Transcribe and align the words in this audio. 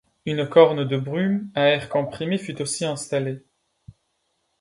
Une 0.25 0.49
corne 0.49 0.83
de 0.87 0.97
brume, 0.97 1.51
à 1.53 1.65
air 1.65 1.87
comprimé, 1.87 2.39
fut 2.39 2.59
aussi 2.59 2.85
installée. 2.85 3.45